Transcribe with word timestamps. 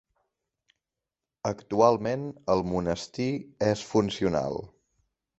Actualment 1.49 2.23
el 2.53 2.63
monestir 2.69 3.27
és 3.73 3.83
funcional. 3.91 4.59